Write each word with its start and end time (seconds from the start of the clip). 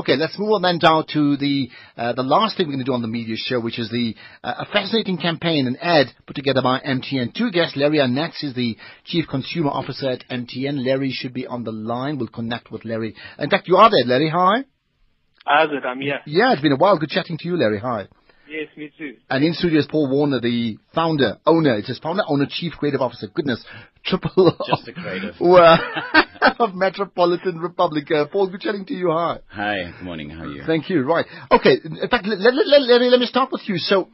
Okay, 0.00 0.16
let's 0.16 0.38
move 0.38 0.52
on 0.52 0.62
then 0.62 0.78
down 0.78 1.04
to 1.12 1.36
the 1.36 1.68
uh, 1.94 2.14
the 2.14 2.22
last 2.22 2.56
thing 2.56 2.66
we're 2.66 2.72
going 2.72 2.84
to 2.86 2.86
do 2.86 2.94
on 2.94 3.02
the 3.02 3.08
media 3.08 3.36
show, 3.36 3.60
which 3.60 3.78
is 3.78 3.90
the 3.90 4.14
uh, 4.42 4.64
a 4.64 4.64
fascinating 4.72 5.18
campaign, 5.18 5.66
and 5.66 5.76
ad 5.82 6.06
put 6.26 6.36
together 6.36 6.62
by 6.62 6.80
MTN. 6.80 7.34
Two 7.34 7.50
guests, 7.50 7.76
Larry 7.76 8.00
Annetts 8.00 8.42
is 8.42 8.54
the 8.54 8.78
Chief 9.04 9.26
Consumer 9.28 9.68
Officer 9.68 10.08
at 10.08 10.24
MTN. 10.30 10.82
Larry 10.86 11.10
should 11.10 11.34
be 11.34 11.46
on 11.46 11.64
the 11.64 11.70
line. 11.72 12.16
We'll 12.16 12.28
connect 12.28 12.70
with 12.72 12.86
Larry. 12.86 13.14
In 13.38 13.50
fact, 13.50 13.68
you 13.68 13.76
are 13.76 13.90
there, 13.90 14.06
Larry. 14.06 14.30
Hi. 14.30 14.60
It? 14.60 15.84
I'm 15.84 16.00
here. 16.00 16.20
Yeah, 16.24 16.54
it's 16.54 16.62
been 16.62 16.72
a 16.72 16.76
while. 16.76 16.98
Good 16.98 17.10
chatting 17.10 17.36
to 17.36 17.48
you, 17.48 17.58
Larry. 17.58 17.80
Hi. 17.80 18.08
Yes, 18.50 18.66
me 18.76 18.90
too. 18.98 19.16
And 19.28 19.44
in 19.44 19.54
studio 19.54 19.78
is 19.78 19.86
Paul 19.86 20.10
Warner, 20.10 20.40
the 20.40 20.76
founder, 20.92 21.38
owner. 21.46 21.76
It 21.76 21.84
says 21.84 22.00
founder, 22.02 22.24
owner, 22.26 22.46
chief 22.50 22.72
creative 22.72 23.00
officer. 23.00 23.28
Goodness, 23.32 23.64
triple. 24.04 24.56
Just 24.66 24.88
a 24.88 24.92
creative. 24.92 25.36
Well, 25.40 25.78
of 26.58 26.74
Metropolitan 26.74 27.60
Republic. 27.60 28.10
Uh, 28.10 28.26
Paul, 28.26 28.50
good 28.50 28.60
chatting 28.60 28.84
to 28.86 28.94
you. 28.94 29.10
Hi. 29.12 29.38
Hi. 29.50 29.92
Good 29.96 30.04
morning. 30.04 30.30
How 30.30 30.42
are 30.42 30.46
you? 30.48 30.64
Thank 30.66 30.90
you. 30.90 31.02
Right. 31.02 31.26
Okay. 31.52 31.76
In 31.84 32.08
fact, 32.08 32.26
let, 32.26 32.38
let, 32.40 32.54
let, 32.66 32.82
let, 32.82 33.00
me, 33.00 33.08
let 33.08 33.20
me 33.20 33.26
start 33.26 33.52
with 33.52 33.62
you. 33.66 33.78
So, 33.78 34.08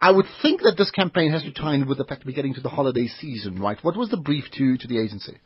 I 0.00 0.12
would 0.12 0.26
think 0.40 0.62
that 0.62 0.74
this 0.78 0.92
campaign 0.92 1.32
has 1.32 1.42
to 1.42 1.52
tie 1.52 1.74
in 1.74 1.88
with 1.88 1.98
the 1.98 2.04
fact 2.04 2.20
that 2.20 2.26
we're 2.26 2.36
getting 2.36 2.54
to 2.54 2.60
the 2.60 2.68
holiday 2.68 3.08
season, 3.08 3.58
right? 3.60 3.78
What 3.82 3.96
was 3.96 4.08
the 4.08 4.18
brief 4.18 4.44
to, 4.52 4.76
to 4.76 4.86
the 4.86 5.00
agency? 5.02 5.36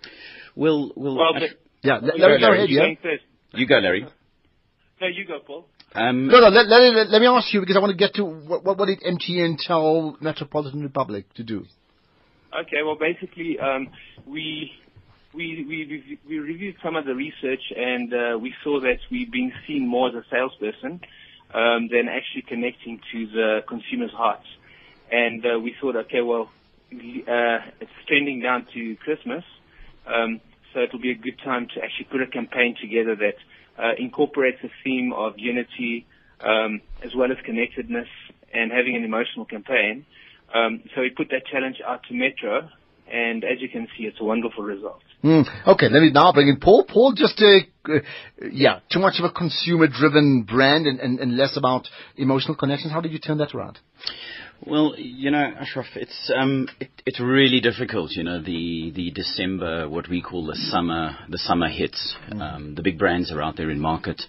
We'll, 0.55 0.93
we'll, 0.97 1.17
Well, 1.17 1.33
but 1.33 1.43
Yeah, 1.83 1.95
let, 2.03 2.03
go, 2.03 2.09
let 2.19 2.31
me 2.33 2.41
go 2.41 2.47
Larry. 2.47 2.59
ahead, 2.59 2.71
you 2.71 2.79
yeah. 2.79 3.11
you 3.55 3.67
go, 3.67 3.77
Larry. 3.79 4.07
No, 5.01 5.07
you 5.07 5.25
go, 5.27 5.39
Paul. 5.47 5.67
Um, 5.95 6.29
No, 6.29 6.41
no, 6.41 6.49
let, 6.49 6.67
let, 6.67 6.95
let, 6.95 7.11
let 7.11 7.21
me 7.21 7.27
ask 7.27 7.53
you 7.53 7.61
because 7.61 7.77
I 7.77 7.81
want 7.81 7.93
to 7.93 7.97
get 7.97 8.15
to 8.15 8.25
what, 8.25 8.65
what, 8.65 8.79
what 8.79 8.87
did 8.87 9.01
MTN 9.01 9.57
tell 9.59 10.17
Metropolitan 10.21 10.83
Republic 10.83 11.25
to 11.35 11.43
do? 11.43 11.65
Okay, 12.61 12.83
well, 12.85 12.97
basically, 12.99 13.59
um, 13.59 13.89
we 14.27 14.73
we 15.35 15.65
we 15.69 16.19
we 16.27 16.39
reviewed 16.39 16.77
some 16.83 16.97
of 16.97 17.05
the 17.05 17.15
research, 17.15 17.61
and 17.77 18.13
uh, 18.13 18.39
we 18.39 18.55
saw 18.65 18.81
that 18.81 18.99
we've 19.11 19.31
been 19.31 19.53
seen 19.67 19.87
more 19.87 20.09
as 20.09 20.15
a 20.15 20.25
salesperson 20.31 21.01
um, 21.55 21.89
than 21.89 22.09
actually 22.09 22.43
connecting 22.49 23.01
to 23.13 23.27
the 23.27 23.59
consumers' 23.69 24.13
hearts. 24.13 24.47
And 25.11 25.45
uh, 25.45 25.59
we 25.59 25.75
thought, 25.81 25.97
okay, 25.97 26.21
well, 26.21 26.51
uh, 26.93 27.59
it's 27.81 27.91
trending 28.07 28.41
down 28.41 28.67
to 28.75 28.97
Christmas, 28.97 29.45
um, 30.07 30.41
so 30.73 30.81
it'll 30.81 31.01
be 31.01 31.13
a 31.13 31.17
good 31.17 31.39
time 31.45 31.69
to 31.75 31.83
actually 31.83 32.09
put 32.11 32.23
a 32.23 32.27
campaign 32.27 32.77
together 32.81 33.17
that 33.17 33.37
uh, 33.79 33.93
incorporates 33.99 34.59
a 34.65 34.69
theme 34.83 35.13
of 35.13 35.35
unity 35.37 36.07
um, 36.41 36.81
as 37.03 37.15
well 37.15 37.31
as 37.31 37.39
connectedness 37.45 38.09
and 38.53 38.73
having 38.73 38.97
an 38.97 39.05
emotional 39.05 39.45
campaign. 39.45 40.05
Um, 40.55 40.83
so 40.95 41.03
we 41.03 41.11
put 41.11 41.29
that 41.31 41.47
challenge 41.47 41.77
out 41.87 42.03
to 42.09 42.15
Metro, 42.15 42.69
and 43.11 43.45
as 43.45 43.61
you 43.61 43.69
can 43.69 43.87
see, 43.97 44.05
it's 44.05 44.21
a 44.21 44.25
wonderful 44.25 44.65
result. 44.65 45.03
Hmm. 45.23 45.43
Okay, 45.67 45.89
let 45.89 46.01
me 46.01 46.11
now 46.11 46.33
bring 46.33 46.49
in 46.49 46.59
Paul. 46.61 46.85
Paul, 46.85 47.13
just 47.13 47.43
uh, 47.43 47.93
uh, 47.93 47.99
yeah, 48.53 48.81
too 48.91 49.01
much 49.01 49.19
of 49.19 49.25
a 49.25 49.31
consumer-driven 49.31 50.45
brand 50.45 50.87
and, 50.87 51.01
and, 51.01 51.19
and 51.19 51.37
less 51.37 51.57
about 51.57 51.89
emotional 52.17 52.55
connections. 52.55 52.93
How 52.93 53.01
did 53.01 53.13
you 53.13 53.19
turn 53.19 53.39
that 53.39 53.55
around? 53.55 53.79
Well, 54.67 54.95
you 54.99 55.31
know, 55.31 55.39
Ashraf, 55.39 55.87
it's 55.95 56.33
um, 56.37 56.69
it, 56.81 56.91
it's 57.07 57.21
really 57.21 57.61
difficult. 57.61 58.11
You 58.11 58.25
know, 58.25 58.43
the 58.43 58.91
the 58.95 59.13
December, 59.13 59.89
what 59.89 60.09
we 60.09 60.21
call 60.21 60.47
the 60.47 60.57
summer, 60.57 61.17
the 61.29 61.39
summer 61.39 61.69
hits. 61.69 62.17
Um, 62.33 62.75
the 62.75 62.83
big 62.83 62.99
brands 62.99 63.31
are 63.31 63.41
out 63.41 63.57
there 63.57 63.71
in 63.71 63.79
market, 63.79 64.21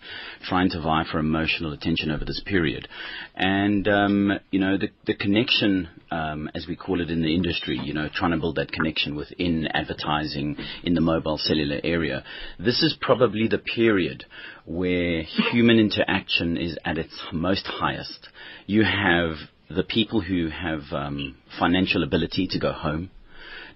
trying 0.44 0.70
to 0.70 0.82
vie 0.82 1.04
for 1.12 1.18
emotional 1.18 1.74
attention 1.74 2.12
over 2.12 2.26
this 2.26 2.42
period, 2.46 2.88
and 3.36 3.88
um, 3.88 4.32
you 4.52 4.60
know, 4.60 4.78
the 4.78 4.90
the 5.08 5.16
connection, 5.16 5.90
um, 6.12 6.48
as 6.54 6.68
we 6.68 6.76
call 6.76 7.02
it 7.02 7.10
in 7.10 7.24
the 7.24 7.34
industry, 7.34 7.80
you 7.84 7.96
know, 7.96 8.08
trying 8.14 8.32
to 8.32 8.38
build 8.38 8.58
that 8.58 8.72
connection 8.72 9.16
within 9.16 9.68
advertising 9.74 10.56
in 10.84 10.94
the 10.94 11.02
mobile 11.02 11.40
cellular 11.40 11.82
area. 11.84 12.24
This 12.60 12.84
is 12.84 12.96
probably 13.02 13.48
the 13.48 13.58
period 13.58 14.26
where 14.66 15.24
human 15.52 15.80
interaction 15.80 16.56
is 16.56 16.78
at 16.86 17.00
its 17.00 17.20
most 17.34 17.66
highest. 17.66 18.30
You 18.68 18.84
have 18.84 19.38
the 19.70 19.84
people 19.84 20.22
who 20.22 20.50
have 20.50 20.82
um, 20.92 21.38
financial 21.60 22.04
ability 22.04 22.48
to 22.52 22.60
go 22.60 22.72
home. 22.72 23.12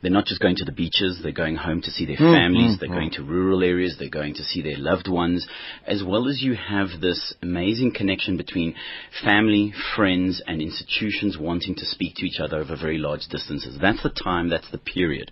They're 0.02 0.12
not 0.12 0.26
just 0.26 0.42
going 0.42 0.58
to 0.58 0.66
the 0.66 0.74
beaches, 0.74 1.22
they're 1.24 1.32
going 1.32 1.56
home 1.56 1.82
to 1.82 1.90
see 1.90 2.06
their 2.06 2.18
mm, 2.18 2.34
families, 2.34 2.76
mm, 2.76 2.80
they're 2.80 2.90
mm. 2.90 2.94
going 2.94 3.12
to 3.12 3.24
rural 3.24 3.64
areas, 3.64 3.96
they're 3.98 4.10
going 4.10 4.34
to 4.34 4.44
see 4.44 4.62
their 4.62 4.78
loved 4.78 5.08
ones, 5.08 5.48
as 5.88 6.04
well 6.04 6.28
as 6.28 6.42
you 6.42 6.56
have 6.56 6.90
this 7.00 7.34
amazing 7.42 7.94
connection 7.96 8.36
between 8.36 8.76
family, 9.24 9.74
friends, 9.96 10.42
and 10.46 10.62
institutions 10.62 11.38
wanting 11.40 11.76
to 11.76 11.86
speak 11.86 12.16
to 12.16 12.26
each 12.26 12.42
other 12.42 12.58
over 12.58 12.76
very 12.76 12.98
large 12.98 13.28
distances. 13.30 13.78
That's 13.82 14.04
the 14.04 14.10
time, 14.10 14.50
that's 14.50 14.70
the 14.72 14.78
period. 14.78 15.32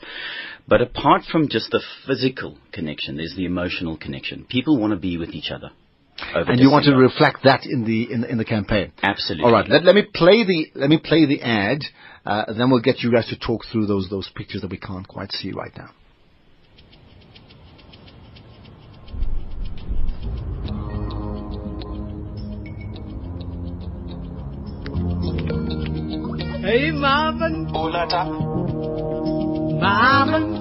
But 0.69 0.81
apart 0.81 1.24
from 1.30 1.50
just 1.50 1.72
the 1.72 1.84
physical 2.07 2.57
connection, 2.72 3.18
there's 3.18 3.36
the 3.36 3.46
emotional 3.46 3.97
connection. 3.97 4.46
People 4.50 4.80
want 4.80 4.91
to 4.91 5.00
be 5.00 5.18
with 5.18 5.31
each 5.31 5.52
other. 5.52 5.72
Over 6.36 6.52
And 6.52 6.59
you 6.59 6.69
want 6.69 6.86
to 6.86 6.96
reflect 6.96 7.44
that 7.44 7.66
in 7.66 7.86
the 7.86 8.12
in, 8.12 8.24
in 8.24 8.38
the 8.38 8.46
campaign. 8.46 8.92
Absolutely. 9.02 9.46
All 9.46 9.52
right, 9.52 9.68
let, 9.69 9.84
let 9.84 9.96
me 9.96 10.03
play 10.14 10.44
the 10.44 10.68
let 10.75 10.90
me 10.90 10.97
play 10.97 11.25
the 11.25 11.42
ad, 11.42 11.80
uh, 12.25 12.53
then 12.53 12.69
we'll 12.69 12.81
get 12.81 13.00
you 13.00 13.12
guys 13.12 13.28
to 13.28 13.38
talk 13.38 13.62
through 13.72 13.86
those 13.88 14.09
those 14.09 14.30
pictures 14.36 14.62
that 14.62 14.72
we 14.72 14.78
can't 14.78 15.08
quite 15.08 15.31
see 15.31 15.52
right 15.52 15.72
now. 15.78 15.90
Hey 26.62 26.92
Marvin, 26.92 27.72
Marvin. 29.80 30.61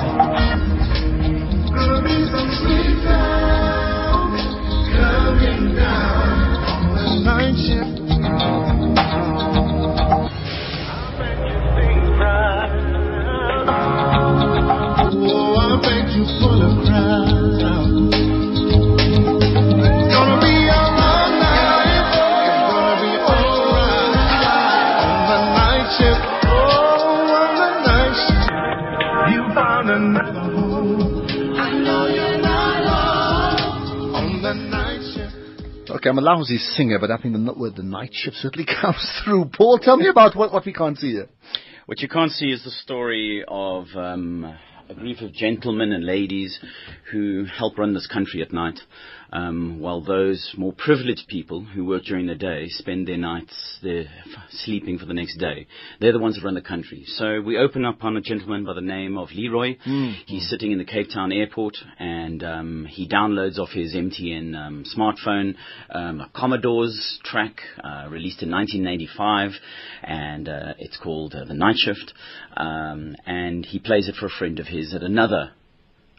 Okay, 36.01 36.09
I'm 36.09 36.17
a 36.17 36.21
lousy 36.21 36.57
singer, 36.57 36.97
but 36.97 37.11
I 37.11 37.17
think 37.17 37.35
the 37.35 37.53
word 37.53 37.75
the 37.75 37.83
night 37.83 38.09
shift 38.11 38.37
certainly 38.37 38.65
comes 38.81 39.21
through. 39.23 39.51
Paul, 39.55 39.77
tell 39.77 39.97
me 39.97 40.07
about 40.07 40.35
what, 40.35 40.51
what 40.51 40.65
we 40.65 40.73
can't 40.73 40.97
see 40.97 41.11
here. 41.11 41.29
What 41.85 41.99
you 41.99 42.07
can't 42.07 42.31
see 42.31 42.47
is 42.47 42.63
the 42.63 42.71
story 42.71 43.43
of 43.47 43.85
um, 43.95 44.57
a 44.91 44.93
group 44.93 45.21
of 45.21 45.31
gentlemen 45.31 45.93
and 45.93 46.05
ladies 46.05 46.59
who 47.13 47.45
help 47.45 47.77
run 47.77 47.93
this 47.93 48.07
country 48.07 48.41
at 48.41 48.51
night, 48.51 48.77
um, 49.31 49.79
while 49.79 50.01
those 50.01 50.53
more 50.57 50.73
privileged 50.73 51.29
people 51.29 51.63
who 51.63 51.85
work 51.85 52.03
during 52.03 52.27
the 52.27 52.35
day 52.35 52.65
spend 52.67 53.07
their 53.07 53.17
nights 53.17 53.79
they're 53.81 54.09
sleeping 54.49 54.99
for 54.99 55.05
the 55.05 55.13
next 55.13 55.37
day. 55.37 55.65
They're 56.01 56.11
the 56.11 56.19
ones 56.19 56.35
that 56.35 56.43
run 56.43 56.55
the 56.55 56.61
country. 56.61 57.03
So 57.05 57.39
we 57.39 57.57
open 57.57 57.85
up 57.85 58.03
on 58.03 58.17
a 58.17 58.21
gentleman 58.21 58.65
by 58.65 58.73
the 58.73 58.81
name 58.81 59.17
of 59.17 59.29
Leroy. 59.31 59.77
He's 60.25 60.49
sitting 60.49 60.73
in 60.73 60.77
the 60.77 60.83
Cape 60.83 61.07
Town 61.13 61.31
airport 61.31 61.77
and 61.97 62.43
um, 62.43 62.85
he 62.89 63.07
downloads 63.07 63.57
off 63.59 63.69
his 63.69 63.95
MTN 63.95 64.55
um, 64.55 64.83
smartphone 64.97 65.55
um, 65.89 66.19
a 66.19 66.29
Commodore's 66.35 67.19
track 67.23 67.61
uh, 67.81 68.07
released 68.09 68.43
in 68.43 68.51
1985, 68.51 69.51
and 70.03 70.49
uh, 70.49 70.73
it's 70.79 70.97
called 70.97 71.33
uh, 71.33 71.45
The 71.45 71.53
Night 71.53 71.75
Shift. 71.77 72.13
Um, 72.57 73.15
and 73.25 73.65
he 73.65 73.79
plays 73.79 74.09
it 74.09 74.15
for 74.15 74.25
a 74.25 74.29
friend 74.29 74.59
of 74.59 74.67
his 74.67 74.80
at 74.93 75.03
another 75.03 75.51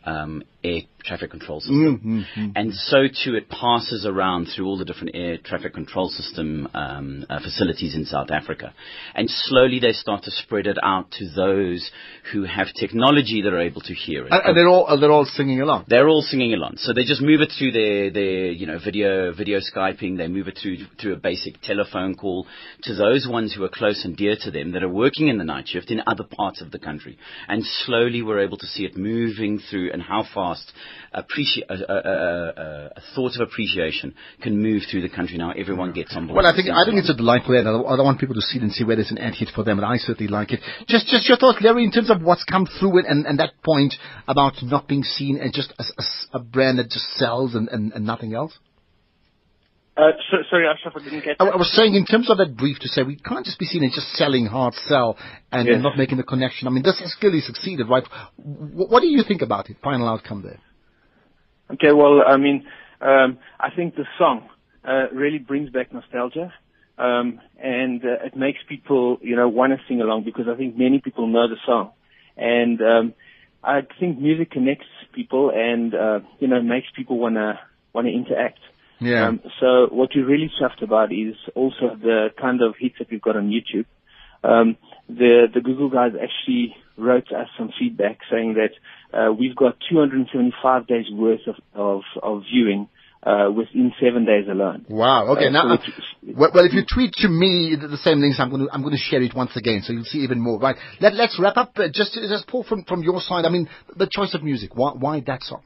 um, 0.05 0.43
air 0.65 0.83
traffic 1.05 1.31
control 1.31 1.61
system. 1.61 2.27
Mm-hmm. 2.37 2.51
And 2.55 2.73
so 2.75 3.05
too 3.09 3.35
it 3.35 3.49
passes 3.49 4.07
around 4.07 4.47
through 4.47 4.67
all 4.67 4.79
the 4.79 4.85
different 4.85 5.11
air 5.15 5.37
traffic 5.37 5.75
control 5.75 6.09
system 6.09 6.69
um, 6.75 7.27
uh, 7.29 7.41
facilities 7.41 7.95
in 7.95 8.05
South 8.05 8.31
Africa. 8.31 8.73
And 9.15 9.29
slowly 9.29 9.81
they 9.81 9.93
start 9.93 10.23
to 10.25 10.31
spread 10.31 10.67
it 10.67 10.79
out 10.83 11.11
to 11.13 11.29
those 11.35 11.91
who 12.33 12.45
have 12.45 12.69
technology 12.79 13.43
that 13.43 13.53
are 13.53 13.61
able 13.61 13.81
to 13.83 13.95
hear 13.95 14.27
it. 14.27 14.33
And, 14.33 14.43
and 14.45 14.57
they're 14.57 14.69
all 14.69 14.99
they're 14.99 15.11
all 15.11 15.25
singing 15.25 15.61
along. 15.61 15.87
They're 15.89 16.09
all 16.09 16.23
singing 16.23 16.55
along. 16.55 16.75
So 16.77 16.93
they 16.93 17.05
just 17.05 17.21
move 17.21 17.41
it 17.41 17.53
through 17.59 17.73
their, 17.73 18.11
their 18.11 18.53
you 18.53 18.67
know, 18.67 18.79
video, 18.79 19.33
video 19.33 19.59
Skyping. 19.59 20.17
They 20.19 20.29
move 20.29 20.49
it 20.49 20.59
through, 20.63 20.79
through 21.01 21.15
a 21.15 21.17
basic 21.17 21.61
telephone 21.63 22.15
call 22.15 22.47
to 22.83 22.95
those 22.95 23.27
ones 23.29 23.55
who 23.55 23.65
are 23.65 23.69
close 23.69 24.05
and 24.05 24.17
dear 24.17 24.37
to 24.43 24.51
them 24.51 24.73
that 24.73 24.83
are 24.83 24.89
working 24.89 25.29
in 25.29 25.39
the 25.39 25.45
night 25.45 25.69
shift 25.69 25.91
in 25.91 26.03
other 26.07 26.25
parts 26.25 26.61
of 26.63 26.71
the 26.71 26.79
country. 26.79 27.19
And 27.49 27.65
slowly 27.65 28.23
we're 28.23 28.41
able 28.41 28.59
to 28.59 28.67
see 28.67 28.85
it 28.85 28.97
moving 28.97 29.59
through 29.59 29.93
and 29.93 30.03
how 30.03 30.25
fast 30.53 30.73
appreci- 31.15 31.65
a, 31.69 31.75
a, 31.75 31.97
a, 31.97 32.87
a 32.97 33.01
thought 33.15 33.35
of 33.37 33.49
appreciation 33.49 34.15
can 34.43 34.61
move 34.61 34.83
through 34.91 35.03
the 35.03 35.09
country 35.09 35.37
now. 35.39 35.53
Everyone 35.53 35.93
gets 35.93 36.15
on 36.17 36.27
board. 36.27 36.37
Well, 36.37 36.47
I 36.47 36.55
think 36.55 36.69
I 36.69 36.85
think 36.85 36.99
it's 36.99 37.11
a 37.11 37.15
delightful 37.15 37.59
ad. 37.59 37.67
I 37.67 37.71
I 37.71 37.97
don't 37.97 38.05
want 38.05 38.21
people 38.21 38.35
to 38.35 38.41
see 38.41 38.59
it 38.59 38.63
and 38.63 38.73
see 38.73 38.85
whether 38.85 39.01
it's 39.01 39.11
an 39.11 39.19
ad 39.19 39.35
hit 39.35 39.51
for 39.55 39.65
them, 39.65 39.79
and 39.79 39.87
I 39.87 39.97
certainly 39.97 40.31
like 40.31 40.53
it. 40.53 40.61
Just 40.89 41.07
just 41.07 41.29
your 41.29 41.39
thoughts, 41.39 41.59
Larry, 41.61 41.85
in 41.85 41.93
terms 41.93 42.11
of 42.11 42.23
what's 42.23 42.45
come 42.45 42.67
through 42.67 43.01
it, 43.01 43.07
and, 43.09 43.27
and 43.27 43.39
that 43.39 43.53
point 43.65 43.95
about 44.29 44.55
not 44.63 44.89
being 44.89 45.03
seen 45.03 45.39
as 45.39 45.53
just 45.53 45.73
a, 45.79 45.85
a, 45.99 46.39
a 46.39 46.41
brand 46.41 46.79
that 46.79 46.91
just 46.91 47.07
sells 47.15 47.55
and, 47.55 47.69
and, 47.69 47.93
and 47.93 48.05
nothing 48.05 48.35
else. 48.35 48.53
Uh, 49.95 50.13
so, 50.31 50.39
sorry, 50.49 50.67
Ashraf, 50.67 50.95
I 50.97 51.05
didn't 51.05 51.23
get 51.23 51.37
I. 51.39 51.45
I 51.45 51.57
was 51.57 51.71
saying 51.77 51.95
in 51.95 52.07
terms 52.07 52.31
of 52.31 52.39
that 52.39 52.57
brief 52.57 52.79
to 52.81 52.89
say 52.89 53.03
we 53.03 53.17
can't 53.17 53.45
just 53.45 53.59
be 53.59 53.67
seen 53.67 53.85
as 53.85 53.93
just 53.93 54.11
selling 54.15 54.47
hard 54.47 54.73
sell 54.89 55.19
and, 55.51 55.69
and 55.69 55.77
Yes. 55.77 55.83
not 55.83 55.99
making 55.99 56.17
the 56.17 56.23
connection. 56.23 56.67
I 56.67 56.71
mean, 56.71 56.83
this 56.83 56.99
has 57.01 57.15
clearly 57.21 57.41
succeeded, 57.41 57.89
right? 57.91 58.05
What, 58.37 58.91
what 58.91 59.01
do 59.01 59.09
you 59.09 59.23
think 59.23 59.43
about 59.43 59.69
it? 59.69 59.77
Final 59.83 60.09
outcome 60.09 60.43
there. 60.43 60.59
Okay, 61.75 61.93
well, 61.93 62.23
I 62.27 62.39
mean, 62.39 62.65
um, 63.03 63.39
I 63.61 63.69
think 63.75 63.95
the 63.95 64.05
song 64.19 64.49
uh, 64.83 65.11
really 65.13 65.39
brings 65.39 65.69
back 65.71 65.93
nostalgia, 65.93 66.53
um, 66.99 67.41
and 67.63 68.03
uh, 68.03 68.25
it 68.27 68.35
makes 68.35 68.61
people, 68.67 69.19
you 69.21 69.37
know, 69.37 69.49
want 69.49 69.73
to 69.73 69.79
sing 69.89 70.01
along 70.01 70.25
because 70.25 70.47
I 70.49 70.57
think 70.57 70.77
many 70.77 71.01
people 71.01 71.27
know 71.27 71.49
the 71.49 71.57
song, 71.67 71.93
and 72.37 72.81
um, 72.81 73.15
I 73.63 73.81
think 74.01 74.19
music 74.19 74.51
connects 74.51 74.87
people 75.15 75.51
and 75.55 75.95
uh, 75.95 76.21
you 76.41 76.49
know 76.49 76.63
makes 76.63 76.87
people 76.97 77.19
want 77.19 77.35
to 77.35 77.59
want 77.93 78.07
to 78.07 78.13
interact. 78.13 78.59
Yeah. 79.03 79.29
Um, 79.29 79.41
so 79.61 79.89
what 79.91 80.11
we're 80.15 80.27
really 80.27 80.51
chuffed 80.61 80.83
about 80.83 81.13
is 81.13 81.35
also 81.55 81.97
the 82.01 82.29
kind 82.41 82.63
of 82.63 82.75
hits 82.79 82.97
that 82.99 83.11
we've 83.11 83.23
got 83.23 83.37
on 83.37 83.51
YouTube. 83.51 83.87
Um, 84.45 84.77
the 85.09 85.47
the 85.53 85.61
Google 85.61 85.91
guys 85.91 86.13
actually 86.15 86.75
wrote 86.97 87.31
us 87.33 87.49
some 87.59 87.71
feedback 87.79 88.19
saying 88.31 88.55
that 88.55 88.73
uh, 89.17 89.33
we've 89.33 89.57
got 89.57 89.77
275 89.91 90.87
days 90.87 91.07
worth 91.13 91.41
of 91.47 91.55
of, 91.75 92.03
of 92.23 92.43
viewing 92.53 92.89
uh, 93.25 93.51
within 93.55 93.93
seven 94.03 94.25
days 94.25 94.47
alone. 94.51 94.85
Wow. 94.89 95.29
Okay. 95.37 95.47
Uh, 95.47 95.51
now, 95.51 95.77
so 95.77 95.93
well, 96.35 96.51
well, 96.55 96.65
if 96.65 96.73
you 96.73 96.83
tweet 96.93 97.13
to 97.19 97.29
me 97.29 97.77
the, 97.81 97.97
same 97.97 98.21
links, 98.21 98.39
I'm 98.41 98.51
going 98.51 98.67
to 98.67 98.73
I'm 98.73 98.83
going 98.83 98.97
to 98.97 98.99
share 99.01 99.23
it 99.23 99.35
once 99.35 99.57
again, 99.57 99.83
so 99.85 99.93
you'll 99.93 100.05
see 100.05 100.19
even 100.19 100.41
more. 100.41 100.59
Right. 100.59 100.77
Let 101.01 101.15
Let's 101.15 101.39
wrap 101.39 101.57
up. 101.57 101.73
Uh, 101.77 101.89
just 101.93 102.15
just 102.15 102.47
Paul 102.49 102.65
from 102.65 102.85
from 102.85 103.03
your 103.03 103.21
side. 103.21 103.45
I 103.45 103.49
mean, 103.51 103.69
the 103.97 104.09
choice 104.11 104.35
of 104.35 104.43
music. 104.43 104.75
Why 104.75 104.93
why 104.93 105.21
that 105.27 105.43
song? 105.43 105.63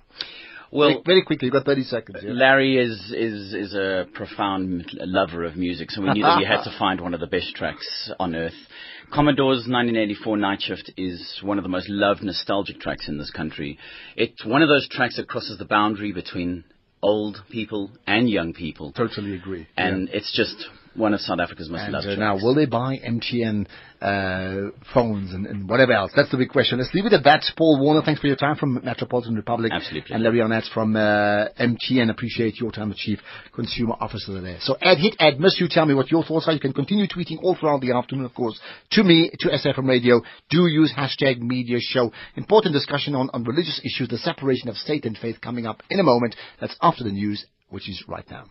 Well, 0.71 0.89
very, 0.89 1.03
very 1.05 1.23
quickly. 1.23 1.47
You've 1.47 1.53
got 1.53 1.65
30 1.65 1.83
seconds. 1.85 2.19
Yeah? 2.23 2.33
Larry 2.33 2.79
is, 2.79 3.13
is, 3.13 3.55
is 3.55 3.75
a 3.75 4.07
profound 4.15 4.91
lover 4.95 5.45
of 5.45 5.57
music, 5.57 5.91
so 5.91 6.03
we 6.03 6.13
knew 6.13 6.23
that 6.23 6.39
we 6.39 6.45
had 6.45 6.65
to 6.65 6.75
find 6.79 7.01
one 7.01 7.15
of 7.15 7.21
the 7.21 7.27
best 7.27 7.55
tracks 7.55 8.11
on 8.19 8.35
earth. 8.35 8.55
Commodore's 9.13 9.69
1984 9.69 10.37
Night 10.37 10.61
Shift 10.63 10.93
is 10.97 11.41
one 11.43 11.59
of 11.59 11.63
the 11.63 11.69
most 11.69 11.89
loved 11.89 12.23
nostalgic 12.23 12.81
tracks 12.81 13.09
in 13.09 13.19
this 13.19 13.31
country. 13.31 13.79
It's 14.17 14.45
one 14.45 14.63
of 14.63 14.69
those 14.69 14.89
tracks 14.89 15.17
that 15.17 15.29
crosses 15.29 15.59
the 15.59 15.65
boundary 15.65 16.13
between 16.13 16.65
old 17.03 17.39
people 17.51 17.91
and 18.07 18.29
young 18.29 18.53
people. 18.53 18.93
Totally 18.93 19.37
agree. 19.37 19.69
And 19.77 20.09
it's 20.09 20.35
just 20.37 20.69
one 20.97 21.15
of 21.15 21.21
South 21.21 21.39
Africa's 21.41 21.69
most 21.69 21.83
And 21.83 21.93
loved 21.93 22.07
uh, 22.07 22.15
now, 22.17 22.37
will 22.37 22.55
they 22.55 22.67
buy 22.67 22.97
MTN 22.99 23.67
uh, 24.01 24.71
phones 24.93 25.33
and, 25.33 25.47
and 25.47 25.69
whatever 25.69 25.93
else? 25.93 26.13
That's 26.15 26.31
the 26.31 26.37
big 26.37 26.51
question. 26.51 26.79
Let's 26.79 26.93
leave 26.95 27.07
it 27.07 27.13
at 27.13 27.25
that. 27.25 27.45
Paul 27.57 27.81
Warner, 27.81 28.03
thanks 28.05 28.21
for 28.21 28.27
your 28.27 28.37
time 28.37 28.57
from 28.57 28.81
Metropolitan 28.85 29.35
Republic. 29.35 29.73
Absolutely. 29.75 30.15
And 30.15 30.23
Larry 30.23 30.41
Annetts 30.41 30.71
from 30.73 30.97
uh, 30.97 31.49
MTN. 31.61 32.11
Appreciate 32.11 32.59
your 32.61 32.73
time, 32.73 32.89
the 32.89 32.95
Chief 32.95 33.19
Consumer 33.55 33.95
Officer 34.01 34.41
there. 34.41 34.59
So, 34.61 34.75
Ed 34.81 34.99
Hit, 34.99 35.17
Ed 35.19 35.41
Miss, 35.41 35.59
you 35.61 35.69
tell 35.69 35.87
me 35.87 35.95
what 35.95 36.11
your 36.11 36.25
thoughts 36.25 36.49
are. 36.49 36.53
You 36.53 36.61
can 36.61 36.73
continue 36.73 37.07
tweeting 37.07 37.43
all 37.43 37.57
throughout 37.59 37.81
the 37.81 37.93
afternoon, 37.93 38.25
of 38.25 38.35
course, 38.35 38.59
to 38.93 39.03
me, 39.03 39.31
to 39.41 39.49
SAfm 39.49 39.89
Radio. 39.89 40.21
Do 40.51 40.67
use 40.67 40.93
hashtag 40.97 41.41
media 41.41 41.79
show. 41.81 42.13
Important 42.37 42.75
discussion 42.75 43.15
on, 43.15 43.31
on 43.33 43.45
religious 43.45 43.81
issues, 43.85 44.09
the 44.09 44.19
separation 44.19 44.69
of 44.69 44.77
state 44.77 45.05
and 45.05 45.17
faith 45.17 45.41
coming 45.41 45.67
up 45.67 45.83
in 45.91 46.01
a 46.01 46.05
moment. 46.05 46.37
That's 46.61 46.77
after 46.81 47.05
the 47.05 47.13
news, 47.13 47.45
which 47.69 47.89
is 47.89 48.03
right 48.09 48.29
now. 48.31 48.47